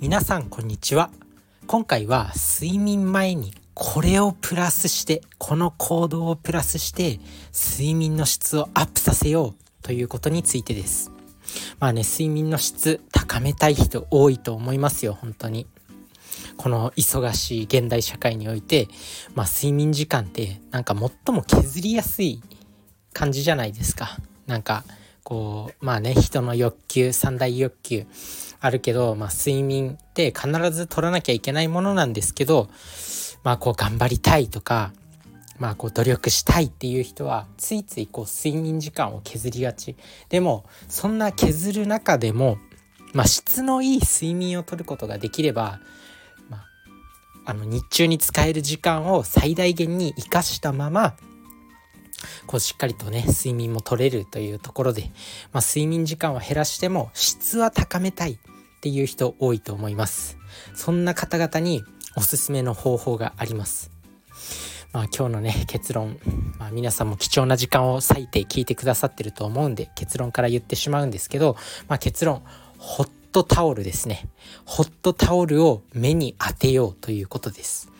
[0.00, 1.10] 皆さんこんにちは。
[1.66, 2.30] 今回は
[2.60, 7.18] 睡眠前にこれをプラスしてこの行動をプラスして
[7.52, 11.10] 睡眠の質をアップさせようということについてです。
[11.80, 15.66] まあね睡眠の質高めたい人多いと思いますよ本当に。
[16.56, 18.86] この忙しい現代社会において、
[19.34, 22.40] まあ、睡眠時間ってなんか最も削りやすい
[23.12, 24.16] 感じじゃないですか。
[24.46, 24.84] なんか
[25.24, 28.06] こうまあね人の欲求三大欲求。
[28.60, 32.68] あるけど、まあ、睡眠って必ず取らなきゃいけないものなんですけど
[33.44, 34.92] まあこう頑張りたいとか
[35.58, 39.96] まあこう努力したいっていう人はついついこう睡眠時間を削りがち。
[40.28, 42.58] でもそんな削る中でも、
[43.12, 45.80] まあ、質のいい睡眠をとることができれば、
[46.48, 51.16] まあ、あの日中に使える時間を最大限に生かしたまま
[52.46, 55.10] こうしっかりとね睡眠も取れるというところで、
[55.52, 58.38] まあ、睡眠時間は減らしても質は高めたい。
[58.78, 60.38] っていう人多いと思います。
[60.74, 61.84] そんな方々に
[62.16, 63.90] おすすめの方法があります。
[64.92, 66.18] まあ今日のね結論、
[66.58, 71.56] まあ、皆さんも貴重な時間を割いて聞いてくださってると思うんで結論から言ってしまうんですけど、
[71.88, 72.42] まあ、結論。
[72.78, 74.28] ホットタオルですね。
[74.64, 77.90] ホットタオルを目に当てようということです。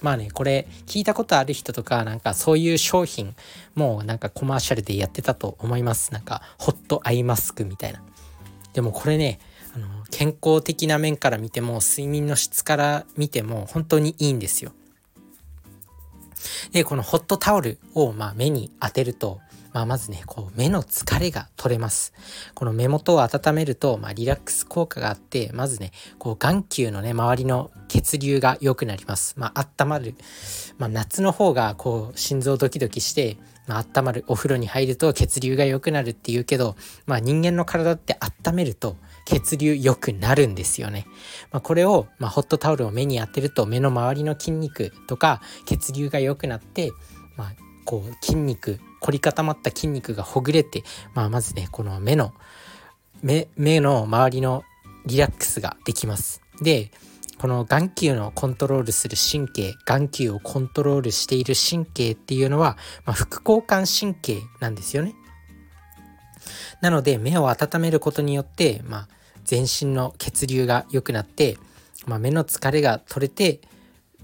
[0.00, 3.34] まあね、これ聞いたことある人とか、なんかそういう商品
[3.74, 6.12] もうなんかコマーシャルでやってたと思います。
[6.12, 8.02] なんかホットアイマスクみたいな。
[8.72, 9.38] でもこれね、
[9.74, 14.72] あの健康的な面から見ても睡眠の質から見ても本当にいいんですよ。
[16.72, 19.40] で、このホットタオルをまあ目に当てると、
[19.72, 22.12] まあ、まずね、こう目の疲れが取れます。
[22.54, 29.34] この目元を温めると、まあ、リラックス効果があって、まずね、こう眼球のね、周りの血流が良くなります。
[29.38, 30.14] まあ、温まる。
[30.76, 34.24] まあ、夏の方がこう心臓ドキドキして、まあ、温まる。
[34.26, 41.06] お風呂に入ると血流が良くなるっていうけど、まあ、人間の体って温めると血流良くなるんですよね。
[41.50, 46.90] まあ、これを、まあ、ホットタオルを目に当てると目の周りの筋肉とか血流が良くなって、
[47.36, 47.52] まあ、
[47.84, 50.82] こう筋肉凝り固まった筋肉がほぐれて、
[51.14, 52.32] まあ、まずねこの目の
[53.22, 54.64] 目目の周りの
[55.06, 56.42] リラックスができます。
[56.60, 56.90] で
[57.42, 65.16] この眼球のコントロールする神経眼球をコントロールしている神経っていうのは、まあ、副交感神経なんですよね。
[66.82, 69.08] なので目を温めることによって、まあ、
[69.42, 71.58] 全身の血流が良くなって、
[72.06, 73.60] まあ、目の疲れが取れて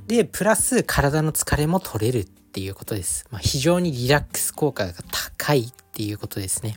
[0.07, 3.27] でプラス体の疲れも取れるっていうことです。
[3.33, 4.93] まあ、非常にリラックス効果が
[5.37, 6.77] 高いっていうことですね。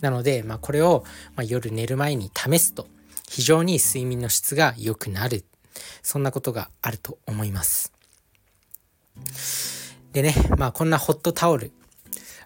[0.00, 1.04] なので、まあ、これを、
[1.36, 2.86] ま夜寝る前に試すと
[3.28, 5.44] 非常に睡眠の質が良くなる。
[6.02, 7.92] そんなことがあると思います。
[10.12, 11.72] でね、まあこんなホットタオル、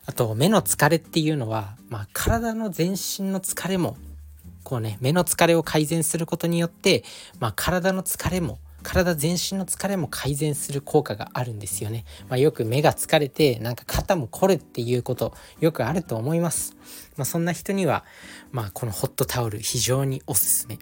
[0.07, 3.97] あと目の疲れっていうのは、まあ体の全身の疲れも、
[4.63, 7.05] こうね、目の疲れを改善することによって、
[7.41, 12.05] まあ体の疲れも体全身の疲れも改善する効果があるんですよね。
[12.29, 16.77] まあ、よく目が疲れてなんか肩も凝るっていうことよくあると思います。
[17.17, 18.05] まあ、そんな人には、
[18.53, 20.79] まあ、このホットタオル非常におすすめ。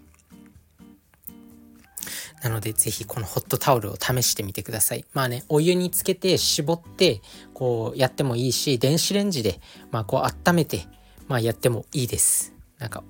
[2.45, 5.07] なので、ぜひこのホットタオルを試してみてください。
[5.15, 7.23] まあね、お湯につけて絞って、
[7.55, 9.61] こうやってもいいし、電子レンジで、
[9.91, 10.87] まあこう温めて、
[11.27, 12.53] まあやってもいいです。
[12.79, 13.03] なんか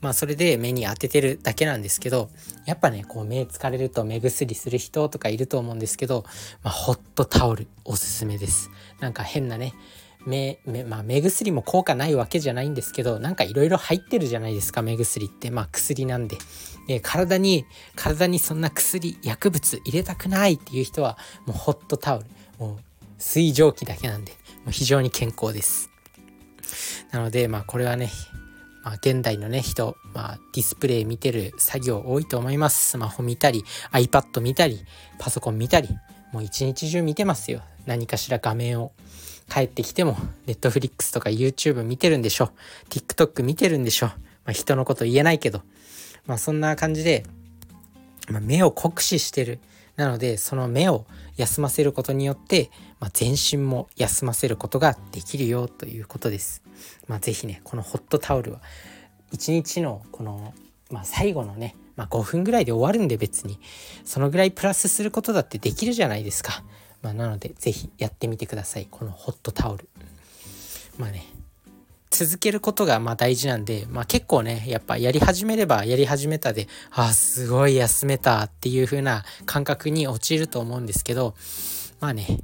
[0.00, 2.28] まあそれで目に当ててるだけなんですけど、
[2.64, 6.24] やっぱね、こう目疲れると目薬する人とかいると思うんですけど、
[6.62, 8.70] まあホットタオルおすすめです。
[9.00, 9.74] なんか変なね、
[10.26, 15.50] 目、目、まあ目薬も効果ないわけじゃないんですけど、なんかいろいろ入ってるじゃないですか、目薬って。
[15.50, 16.38] まあ薬なんで。
[16.86, 17.64] で、体に、
[17.96, 22.26] 体にそんな薬、薬物入れたくないっていう人は、もうホットタオル、
[22.58, 22.78] もう
[23.18, 24.32] 水蒸気だけなんで、
[24.64, 25.90] もう非常に健康です。
[27.10, 28.10] なので、まあこれはね、
[28.84, 32.90] まあ、現代のね、人、まあ、ディスプレイ見てる作業多いと思います。
[32.90, 34.84] スマホ見たり、iPad 見たり、
[35.18, 35.88] パソコン見たり、
[36.32, 37.62] もう一日中見てますよ。
[37.86, 38.92] 何かしら画面を。
[39.52, 42.50] 帰ってきても、Netflix とか YouTube 見てるんでしょ。
[42.88, 44.06] TikTok 見てるんでしょ。
[44.06, 44.14] ま
[44.46, 45.62] あ、人のこと言えないけど。
[46.26, 47.24] まあ、そんな感じで、
[48.30, 49.58] まあ、目を酷使してる。
[49.96, 51.04] なので、その目を
[51.36, 56.62] 休ませることによって、まあ、全身も休ませることができるよということです。
[57.08, 58.60] まあ、ぜひねこのホットタオルは
[59.32, 60.54] 一日のこの、
[60.90, 63.58] まあ、最後のね、まあ、5分ぐらいで終わるんで別に
[64.04, 66.62] そのぐらいプラスすることだってできるじゃないですか。
[67.02, 69.88] まあ、なのでぜひやってみてくださいこのホットタオル。
[70.98, 71.26] まあね
[72.10, 81.34] 続けることがまあ大事なんで、まあ、結構ねやっぱやり始めればやり始めたでああすごい休めたっていう風な感覚に陥ると思うんですけど
[82.00, 82.40] まあね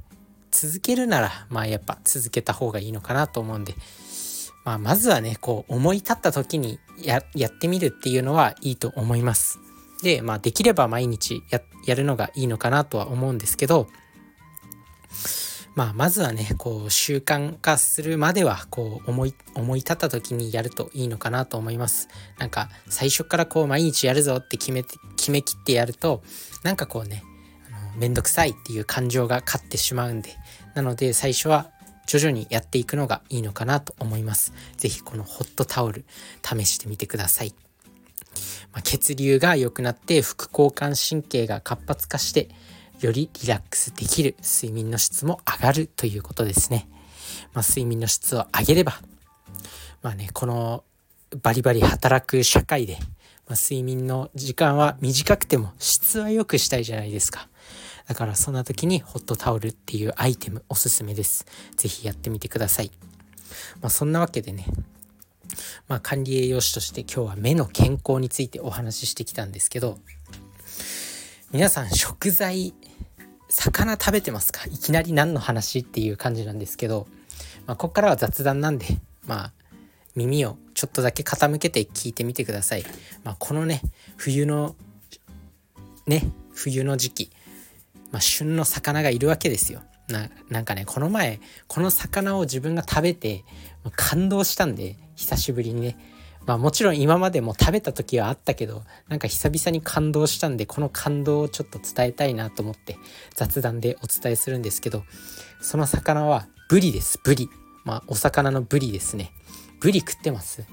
[0.51, 3.75] 続けるならまあやっぱ続けた方がいいのかなと思うんで、
[4.65, 9.59] まあ、まずはねこう思い立った時にやってみるっていうのはいいと思います。
[10.01, 13.87] で、まあ、できれば毎日ややるのがいいのかなとは思うんですけど
[15.75, 22.09] まあ、まずはねこう習慣化するまではこう思い思い立った時にやるといいのかなと思います。
[22.37, 26.21] なんか最初からこう毎日やるぞって決めて決めきってやると
[26.63, 27.23] なんかこうね
[27.71, 30.31] あのめんどくさいっていう感情が勝ってしまうんで
[30.75, 31.69] なので最初は
[32.07, 34.51] 徐々にやっていくのがいいのかなと思います。
[34.77, 36.05] 是非このホットタオル
[36.43, 37.53] 試してみてください。
[38.73, 42.49] まあ、血流が良くなって副交感神経が活発化して
[42.99, 46.87] よりリラックスできる睡眠の質も上がるということですね。
[47.53, 48.93] まあ、睡眠の質を上げれば、
[50.01, 50.83] まあね、この
[51.41, 52.97] バリバリ働く社会で、
[53.47, 57.47] まあ、睡眠の時間は短くても質は良くしたいじゃないですか。
[58.07, 61.45] だからそんな時にホットタオルっていうアイテムおすすめです。
[61.77, 62.91] 是非やってみてください。
[63.81, 64.65] まあ、そんなわけでね、
[65.87, 69.97] まあ、管理栄養士として今日は目の健康についてお話ししてきたんですけど
[71.51, 72.73] 皆さん食材
[73.59, 74.65] 魚食べてますか？
[74.67, 77.07] いきなり何の話っていう感じなんですけど、
[77.67, 78.85] まあ、ここからは雑談なんで
[79.27, 79.51] まあ
[80.15, 82.85] 耳をちょっとだけ傾けて聞いてみてください。
[83.25, 83.81] まあ、このね
[84.15, 84.77] 冬の
[86.07, 86.23] ね
[86.53, 87.31] 冬の時期、
[88.11, 89.81] まあ、旬の魚がいるわけですよ。
[90.07, 93.43] ななんかねこの前この魚を自分が食べて
[93.95, 95.97] 感動したんで久しぶりにね
[96.49, 102.97] まあもちろん今までも食べた時はあったけどなんか久々に感動したんでこの感動をちょっと伝えたいなと思って
[103.35, 105.03] 雑談でお伝えするんですけど
[105.61, 107.49] その魚はブリですブリ。
[107.85, 109.31] まあお魚のブリですね。
[109.79, 110.65] ブリ食ってます？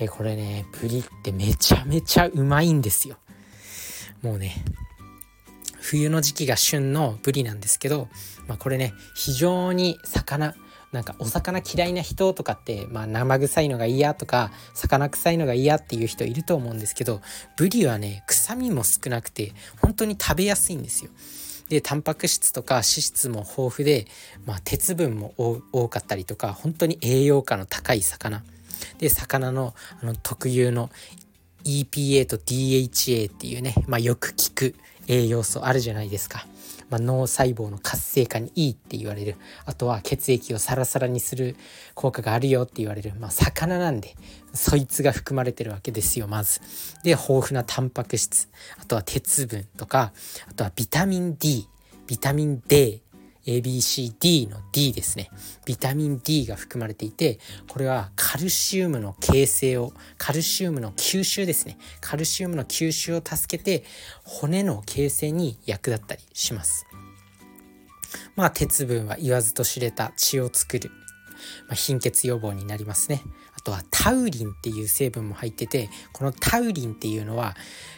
[0.00, 3.16] でこれねブリってめちゃめちゃうまいんですよ。
[4.22, 4.56] もうね
[5.80, 8.08] 冬の時期が旬のブリなんですけど、
[8.48, 10.56] まあ、これね非常に魚
[10.94, 17.20] なんかお魚嫌いな人とかって、まあ、生臭いのが嫌とか魚臭いのが嫌っていう人いると思うんですけど
[17.56, 19.52] ブリはね臭みも少なくて
[19.82, 21.10] 本当に食べやすいんですよ。
[21.68, 24.06] でタンパク質とか脂質も豊富で、
[24.46, 25.34] まあ、鉄分も
[25.72, 28.44] 多かったりとか本当に栄養価の高い魚
[28.98, 30.90] で魚のあの特有の
[31.64, 34.74] EPA と DHA っていうね、まあ、よく効く
[35.08, 36.46] 栄養素あるじゃないですか。
[36.94, 39.34] まあ、脳細胞の活性化にいいって言われる。
[39.66, 41.56] あとは血液をサラサラにする
[41.94, 44.14] 効果があるよって言われる、まあ、魚なんで
[44.52, 46.60] そいつが含まれてるわけですよまず。
[47.02, 48.48] で豊富なタンパク質。
[48.80, 50.12] あとは鉄分とか
[50.48, 51.68] あとはビタミン D
[52.06, 53.02] ビタミン D
[53.46, 55.30] ABCD の D ですね。
[55.64, 57.38] ビタミン D が含まれていて
[57.68, 61.78] これはカルシウムの形成をカルシウムの吸収ですね。
[62.00, 63.84] カルシウムの吸収を助けて
[64.24, 66.86] 骨の形成に役立ったりします。
[68.36, 70.90] まあ鉄分は言わずと知れた血を作る、
[71.68, 73.22] まあ、貧血予防になりますね。
[73.56, 77.56] あとはタウリンっていう成分も入っててこのタウリンっていうのは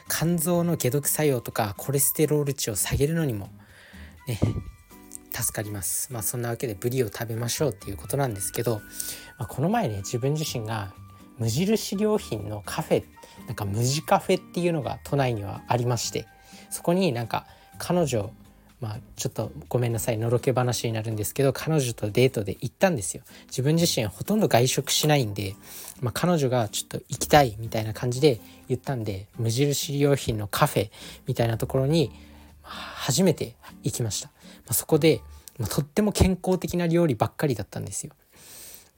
[0.08, 3.48] 肝臓の解毒作用とかコレステロール値を下げるのにも
[4.28, 4.38] ね
[5.42, 6.12] 助かります。
[6.12, 8.80] まあそんなわけでブリを食べましょうっていうことなんですけど、
[9.38, 10.94] まあ、この前ね自分自身が
[11.38, 13.04] 無印良品のカフェ
[13.46, 16.26] なんか無地カフェっていうのが都内にはありまして
[16.70, 17.46] そこになんか
[17.78, 18.30] 彼女
[18.80, 25.54] まあちょっとごめんなさいのろけ話になるんですけど彼女とデートで行ったんですよ自分自身ほとんど外食しないんで、
[26.00, 30.90] まあ、彼女がちょっと行きたいみたいな感じで言ったんで無印良品のカフェ
[31.26, 32.10] みたいなところに
[32.62, 34.30] 初めて行きました
[34.66, 35.22] まあ、そこで、
[35.58, 38.12] まあ、とっても健康的な料理ばっかりだったんですよ。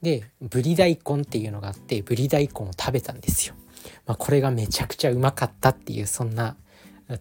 [0.01, 3.55] でぶり大根っていうのがあってぶり大根を食べたんですよ。
[4.05, 6.55] まあ、これがめちゃくちゃうまかったっていうそんな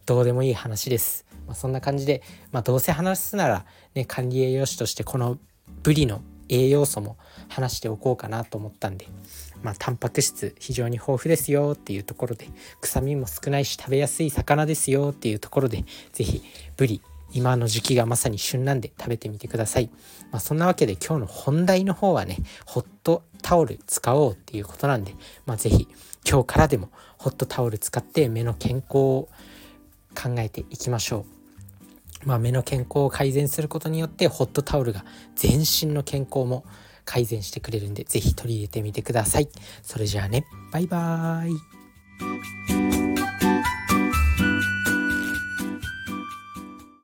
[0.06, 1.26] どうでもいい話です。
[1.46, 3.64] まあ、そんな感じで、まあ、どうせ話すなら、
[3.94, 5.38] ね、管理栄養士としてこの
[5.82, 7.16] ブリの栄養素も
[7.48, 9.06] 話しておこうかなと思ったんで、
[9.62, 12.48] まあ、タンパク質非常に豊富ですよっていうところで
[12.80, 16.42] 臭みも少ないし食べやすい魚ですよっていうところで是非
[16.76, 17.02] ブリ
[17.32, 19.90] 今の時期がまさに旬なんで食べてみてください。
[20.30, 25.14] まあ、そんなわけで今日の本題の方はね、ホットタオル使おうっていうことなんで、
[25.46, 25.88] まあ、ぜひ
[26.28, 29.28] 今日からでもホットタオル使って目の健康を
[30.14, 31.24] 考えていきましょ
[32.24, 32.28] う。
[32.28, 35.04] まあ、目の健康を改善することによってホットタオルが
[35.36, 36.64] 全身の健康も
[37.04, 39.48] 改善してくれるんで、ぜひ取り入れてみてください。
[39.82, 42.77] それじゃあね、バイバーイ。